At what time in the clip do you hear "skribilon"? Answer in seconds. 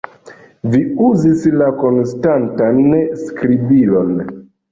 3.27-4.17